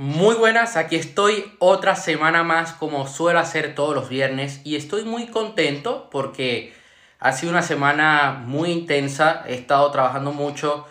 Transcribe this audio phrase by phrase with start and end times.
[0.00, 5.02] Muy buenas, aquí estoy otra semana más como suelo hacer todos los viernes y estoy
[5.02, 6.72] muy contento porque
[7.18, 10.86] ha sido una semana muy intensa, he estado trabajando mucho,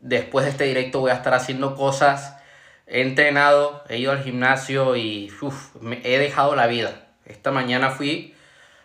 [0.00, 2.36] después de este directo voy a estar haciendo cosas,
[2.88, 5.32] he entrenado, he ido al gimnasio y
[6.02, 7.06] he dejado la vida.
[7.26, 8.34] Esta mañana fui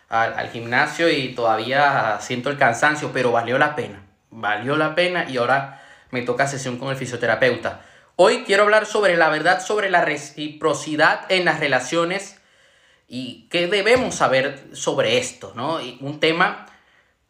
[0.08, 5.28] al, al gimnasio y todavía siento el cansancio, pero valió la pena, valió la pena
[5.28, 5.82] y ahora
[6.12, 7.80] me toca sesión con el fisioterapeuta.
[8.16, 12.40] Hoy quiero hablar sobre la verdad sobre la reciprocidad en las relaciones
[13.08, 15.78] y qué debemos saber sobre esto, ¿no?
[16.00, 16.66] un tema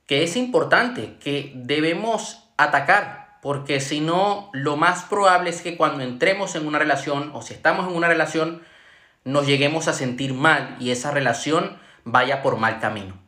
[0.06, 6.05] que es importante, que debemos atacar, porque si no, lo más probable es que cuando
[6.05, 8.62] entremos en una relación o si estamos en una relación,
[9.25, 13.19] nos lleguemos a sentir mal y esa relación vaya por mal camino.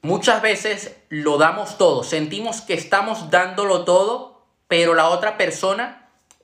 [0.00, 5.97] Muchas veces lo damos todo, sentimos que estamos dándolo todo, pero la otra persona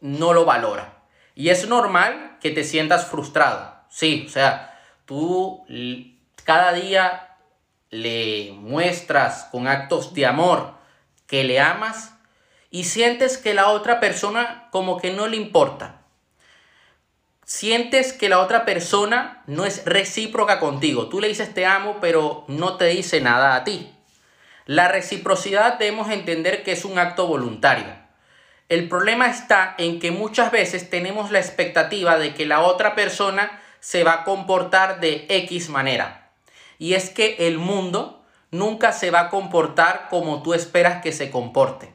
[0.04, 0.98] no lo valora.
[1.34, 3.74] Y es normal que te sientas frustrado.
[3.88, 5.64] Sí, o sea, tú
[6.44, 7.38] cada día
[7.88, 10.74] le muestras con actos de amor
[11.26, 12.12] que le amas
[12.70, 16.02] y sientes que la otra persona como que no le importa.
[17.46, 21.08] Sientes que la otra persona no es recíproca contigo.
[21.08, 23.90] Tú le dices te amo, pero no te dice nada a ti.
[24.66, 28.03] La reciprocidad debemos entender que es un acto voluntario.
[28.68, 33.60] El problema está en que muchas veces tenemos la expectativa de que la otra persona
[33.80, 36.30] se va a comportar de X manera.
[36.78, 41.30] Y es que el mundo nunca se va a comportar como tú esperas que se
[41.30, 41.92] comporte.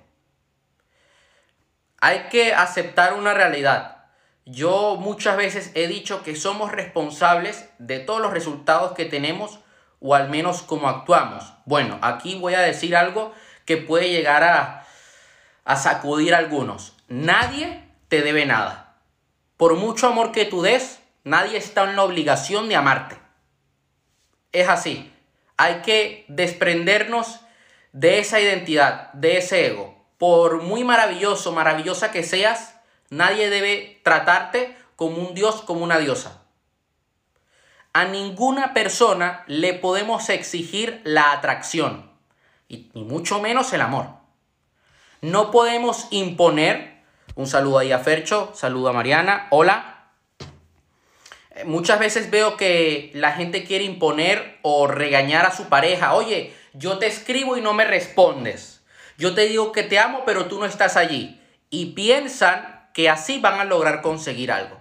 [2.00, 4.06] Hay que aceptar una realidad.
[4.46, 9.60] Yo muchas veces he dicho que somos responsables de todos los resultados que tenemos
[10.00, 11.54] o al menos cómo actuamos.
[11.66, 13.34] Bueno, aquí voy a decir algo
[13.66, 14.86] que puede llegar a
[15.70, 16.96] a sacudir a algunos.
[17.10, 18.98] Nadie te debe nada.
[19.56, 23.20] Por mucho amor que tú des, nadie está en la obligación de amarte.
[24.52, 25.14] Es así.
[25.58, 27.42] Hay que desprendernos
[27.92, 30.08] de esa identidad, de ese ego.
[30.18, 32.74] Por muy maravilloso, maravillosa que seas,
[33.12, 36.42] nadie debe tratarte como un dios, como una diosa.
[37.94, 42.10] A ninguna persona le podemos exigir la atracción,
[42.68, 44.19] y, mucho menos el amor.
[45.22, 47.00] No podemos imponer.
[47.36, 50.12] Un saludo ahí a Fercho, saludo a Mariana, hola.
[51.52, 56.14] Eh, muchas veces veo que la gente quiere imponer o regañar a su pareja.
[56.14, 58.82] Oye, yo te escribo y no me respondes.
[59.18, 61.42] Yo te digo que te amo, pero tú no estás allí.
[61.70, 64.80] Y piensan que así van a lograr conseguir algo.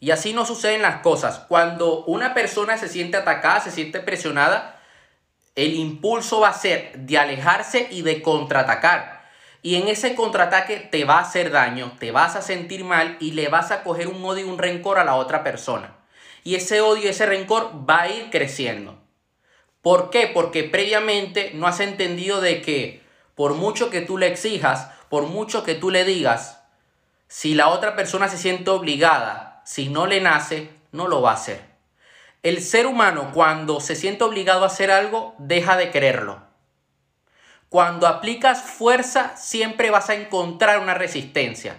[0.00, 1.40] Y así no suceden las cosas.
[1.48, 4.80] Cuando una persona se siente atacada, se siente presionada,
[5.54, 9.13] el impulso va a ser de alejarse y de contraatacar.
[9.64, 13.30] Y en ese contraataque te va a hacer daño, te vas a sentir mal y
[13.30, 15.96] le vas a coger un odio y un rencor a la otra persona.
[16.44, 18.98] Y ese odio ese rencor va a ir creciendo.
[19.80, 20.26] ¿Por qué?
[20.26, 23.02] Porque previamente no has entendido de que
[23.34, 26.60] por mucho que tú le exijas, por mucho que tú le digas,
[27.26, 31.34] si la otra persona se siente obligada, si no le nace, no lo va a
[31.36, 31.62] hacer.
[32.42, 36.43] El ser humano cuando se siente obligado a hacer algo, deja de quererlo.
[37.74, 41.76] Cuando aplicas fuerza, siempre vas a encontrar una resistencia.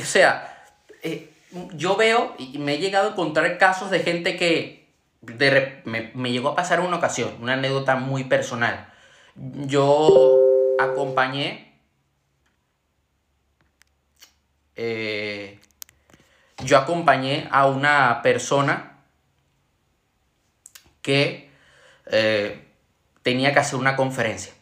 [0.00, 0.64] O sea,
[1.02, 1.28] eh,
[1.74, 4.86] yo veo y me he llegado a encontrar casos de gente que
[5.84, 8.88] me, llegó a pasar una ocasión, una anécdota muy personal.
[9.34, 10.38] Yo
[10.78, 11.76] acompañé.
[14.76, 15.58] Eh,
[16.62, 19.02] yo acompañé a una persona
[21.02, 21.50] que
[22.12, 22.64] eh,
[23.28, 24.54] tenía que hacer una conferencia,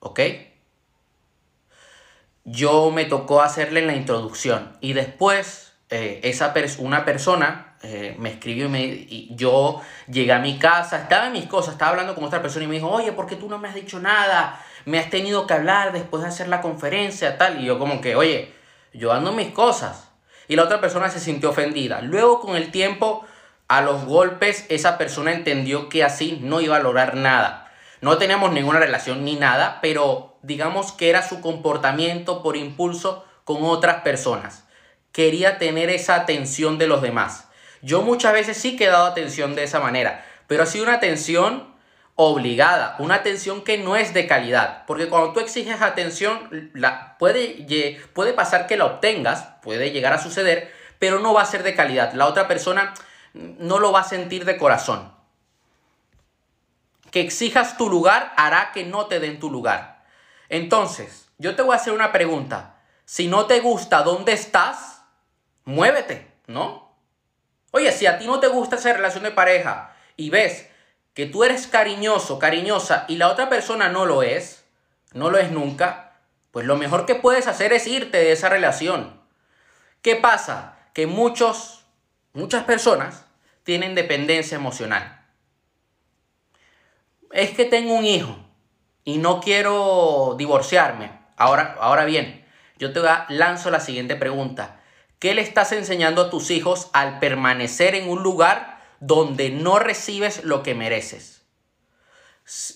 [0.00, 0.20] ¿ok?
[2.44, 8.66] Yo me tocó hacerle la introducción y después eh, esa una persona eh, me escribió
[8.66, 12.24] y, me, y yo llegué a mi casa, estaba en mis cosas, estaba hablando con
[12.24, 14.62] otra persona y me dijo, oye, ¿por qué tú no me has dicho nada?
[14.84, 17.62] Me has tenido que hablar después de hacer la conferencia, tal.
[17.62, 18.52] Y yo como que, oye,
[18.92, 20.10] yo ando en mis cosas.
[20.48, 22.02] Y la otra persona se sintió ofendida.
[22.02, 23.24] Luego con el tiempo,
[23.68, 27.61] a los golpes, esa persona entendió que así no iba a lograr nada.
[28.02, 33.58] No teníamos ninguna relación ni nada, pero digamos que era su comportamiento por impulso con
[33.62, 34.64] otras personas.
[35.12, 37.48] Quería tener esa atención de los demás.
[37.80, 41.76] Yo muchas veces sí he dado atención de esa manera, pero ha sido una atención
[42.16, 48.00] obligada, una atención que no es de calidad, porque cuando tú exiges atención, la, puede,
[48.14, 51.76] puede pasar que la obtengas, puede llegar a suceder, pero no va a ser de
[51.76, 52.14] calidad.
[52.14, 52.94] La otra persona
[53.32, 55.21] no lo va a sentir de corazón
[57.12, 60.02] que exijas tu lugar hará que no te den tu lugar.
[60.48, 62.80] Entonces, yo te voy a hacer una pregunta.
[63.04, 65.02] si no te gusta dónde estás,
[65.64, 66.94] muévete, ¿no?
[67.72, 70.68] Oye, si a ti no te gusta esa relación de pareja y ves
[71.12, 74.64] que tú eres cariñoso, cariñosa y la otra persona no lo es,
[75.12, 76.12] no lo es nunca,
[76.52, 79.20] pues lo mejor que puedes hacer es irte de esa relación.
[80.00, 80.78] ¿Qué pasa?
[80.94, 81.84] Que muchos,
[82.32, 83.26] muchas personas
[83.64, 85.21] tienen dependencia emocional.
[87.32, 88.36] Es que tengo un hijo
[89.04, 91.10] y no quiero divorciarme.
[91.36, 92.44] Ahora, ahora bien,
[92.78, 93.00] yo te
[93.30, 94.80] lanzo la siguiente pregunta.
[95.18, 100.44] ¿Qué le estás enseñando a tus hijos al permanecer en un lugar donde no recibes
[100.44, 101.42] lo que mereces?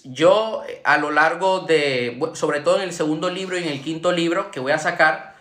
[0.04, 4.10] Yo a lo largo de, sobre todo en el segundo libro y en el quinto
[4.10, 5.36] libro que voy a sacar,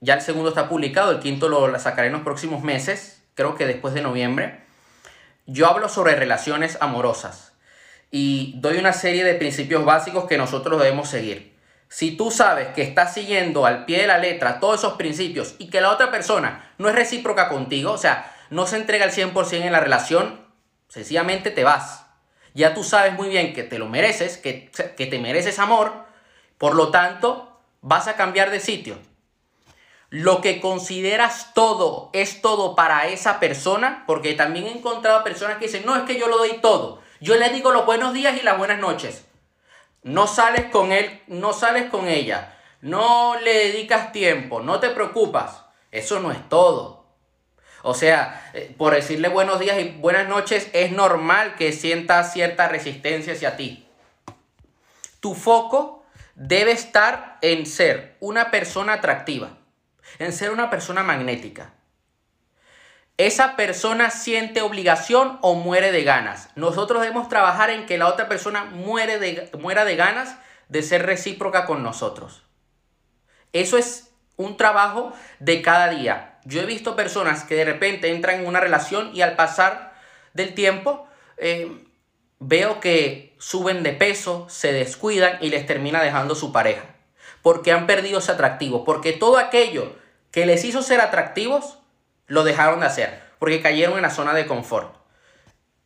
[0.00, 3.66] ya el segundo está publicado, el quinto lo sacaré en los próximos meses, creo que
[3.66, 4.64] después de noviembre.
[5.46, 7.51] Yo hablo sobre relaciones amorosas
[8.12, 11.52] y doy una serie de principios básicos que nosotros debemos seguir
[11.92, 15.68] si tú sabes que estás siguiendo al pie de la letra todos esos principios y
[15.68, 19.60] que la otra persona no es recíproca contigo, o sea, no se entrega al 100%
[19.60, 20.40] en la relación,
[20.88, 22.06] sencillamente te vas.
[22.54, 26.06] Ya tú sabes muy bien que te lo mereces, que, que te mereces amor,
[26.56, 28.98] por lo tanto, vas a cambiar de sitio.
[30.08, 35.66] Lo que consideras todo es todo para esa persona, porque también he encontrado personas que
[35.66, 37.01] dicen, no, es que yo lo doy todo.
[37.22, 39.24] Yo le digo los buenos días y las buenas noches.
[40.02, 45.62] No sales con él, no sales con ella, no le dedicas tiempo, no te preocupas.
[45.92, 47.06] Eso no es todo.
[47.84, 52.66] O sea, eh, por decirle buenos días y buenas noches, es normal que sienta cierta
[52.66, 53.86] resistencia hacia ti.
[55.20, 56.04] Tu foco
[56.34, 59.58] debe estar en ser una persona atractiva,
[60.18, 61.72] en ser una persona magnética
[63.18, 66.48] esa persona siente obligación o muere de ganas.
[66.56, 70.36] Nosotros debemos trabajar en que la otra persona muere de, muera de ganas
[70.68, 72.42] de ser recíproca con nosotros.
[73.52, 76.38] Eso es un trabajo de cada día.
[76.44, 79.92] Yo he visto personas que de repente entran en una relación y al pasar
[80.32, 81.06] del tiempo
[81.36, 81.84] eh,
[82.38, 86.84] veo que suben de peso, se descuidan y les termina dejando su pareja.
[87.42, 88.84] Porque han perdido ese atractivo.
[88.84, 89.94] Porque todo aquello
[90.30, 91.78] que les hizo ser atractivos
[92.32, 94.96] lo dejaron de hacer porque cayeron en la zona de confort.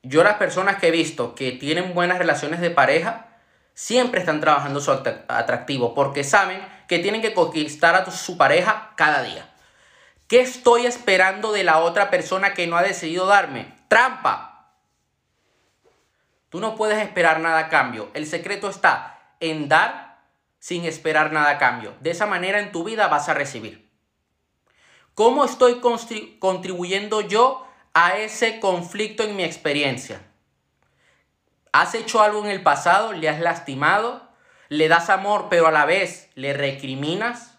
[0.05, 3.27] Yo las personas que he visto que tienen buenas relaciones de pareja,
[3.75, 9.25] siempre están trabajando su atractivo porque saben que tienen que conquistar a su pareja cada
[9.25, 9.53] día.
[10.29, 13.75] ¿Qué estoy esperando de la otra persona que no ha decidido darme?
[13.89, 14.71] Trampa.
[16.49, 18.09] Tú no puedes esperar nada a cambio.
[18.15, 20.21] El secreto está en dar
[20.61, 21.97] sin esperar nada a cambio.
[22.03, 23.86] De esa manera en tu vida vas a recibir.
[25.17, 25.81] ¿Cómo estoy
[26.41, 30.21] contribuyendo yo a ese conflicto en mi experiencia?
[31.73, 33.15] ¿Has hecho algo en el pasado?
[33.15, 34.29] ¿Le has lastimado?
[34.69, 37.57] ¿Le das amor pero a la vez le recriminas?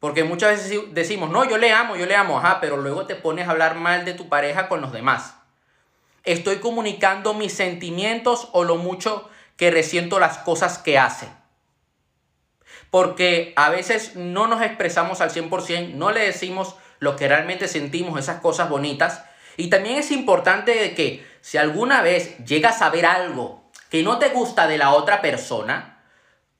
[0.00, 3.14] Porque muchas veces decimos, no, yo le amo, yo le amo, ajá, pero luego te
[3.14, 5.36] pones a hablar mal de tu pareja con los demás.
[6.24, 11.39] Estoy comunicando mis sentimientos o lo mucho que resiento las cosas que hace
[12.90, 18.18] porque a veces no nos expresamos al 100%, no le decimos lo que realmente sentimos,
[18.18, 19.24] esas cosas bonitas.
[19.56, 24.28] Y también es importante que si alguna vez llegas a ver algo que no te
[24.28, 26.02] gusta de la otra persona,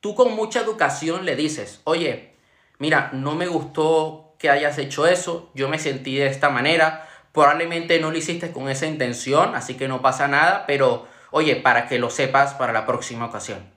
[0.01, 2.35] tú con mucha educación le dices, oye,
[2.79, 8.01] mira, no me gustó que hayas hecho eso, yo me sentí de esta manera, probablemente
[8.01, 11.99] no lo hiciste con esa intención, así que no pasa nada, pero oye, para que
[11.99, 13.71] lo sepas para la próxima ocasión.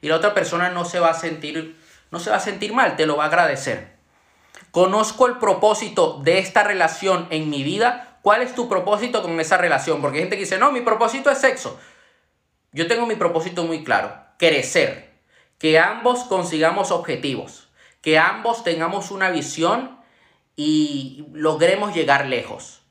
[0.00, 1.76] Y la otra persona no se va a sentir
[2.10, 3.94] no se va a sentir mal, te lo va a agradecer.
[4.70, 8.18] Conozco el propósito de esta relación en mi vida.
[8.22, 10.00] ¿Cuál es tu propósito con esa relación?
[10.00, 11.78] Porque hay gente que dice, no, mi propósito es sexo.
[12.72, 15.12] Yo tengo mi propósito muy claro, crecer,
[15.58, 17.68] que ambos consigamos objetivos,
[18.00, 20.00] que ambos tengamos una visión
[20.56, 22.82] y logremos llegar lejos.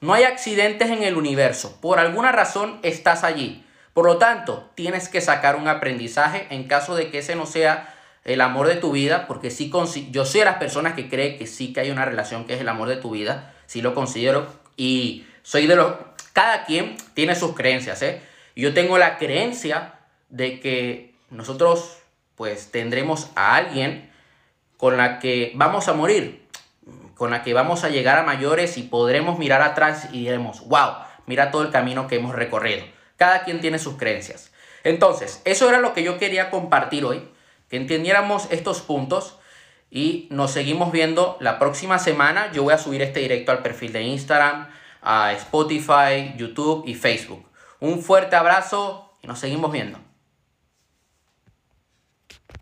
[0.00, 3.64] No hay accidentes en el universo, por alguna razón estás allí.
[3.94, 7.94] Por lo tanto, tienes que sacar un aprendizaje en caso de que ese no sea
[8.24, 9.70] el amor de tu vida, porque sí,
[10.10, 12.60] yo soy de las personas que cree que sí que hay una relación que es
[12.60, 14.46] el amor de tu vida, sí lo considero,
[14.76, 15.94] y soy de los,
[16.32, 18.22] cada quien tiene sus creencias, ¿eh?
[18.56, 19.94] Yo tengo la creencia
[20.28, 21.98] de que nosotros
[22.34, 24.10] pues tendremos a alguien
[24.76, 26.46] con la que vamos a morir,
[27.14, 30.94] con la que vamos a llegar a mayores y podremos mirar atrás y diremos, wow,
[31.26, 32.84] mira todo el camino que hemos recorrido.
[33.16, 34.52] Cada quien tiene sus creencias.
[34.84, 37.28] Entonces, eso era lo que yo quería compartir hoy
[37.70, 39.38] que entendiéramos estos puntos
[39.90, 42.52] y nos seguimos viendo la próxima semana.
[42.52, 44.68] Yo voy a subir este directo al perfil de Instagram,
[45.02, 47.48] a Spotify, YouTube y Facebook.
[47.78, 50.09] Un fuerte abrazo y nos seguimos viendo.